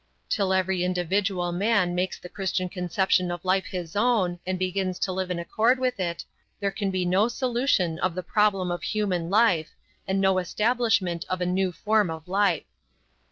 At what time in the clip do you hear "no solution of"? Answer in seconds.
7.05-8.15